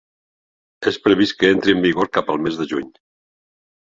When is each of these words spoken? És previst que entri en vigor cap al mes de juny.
És 0.91 0.95
previst 1.07 1.35
que 1.43 1.51
entri 1.55 1.75
en 1.77 1.83
vigor 1.83 2.09
cap 2.19 2.31
al 2.35 2.41
mes 2.47 2.57
de 2.63 2.67
juny. 2.73 2.89